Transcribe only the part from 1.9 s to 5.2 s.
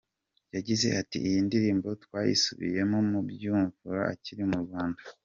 twayisubiyemo Byumvuhore akiri mu Rwanda.